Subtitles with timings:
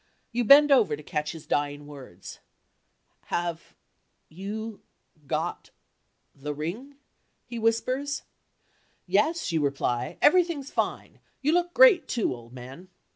[0.31, 2.39] You bend over to catch his dying words.
[3.25, 4.81] "Have—you—got—the
[6.55, 6.95] ring?"
[7.45, 8.23] he whispers.
[9.05, 10.17] "Yes," you reply.
[10.19, 11.19] "Everything's fine.
[11.43, 12.87] You look great, too, old man."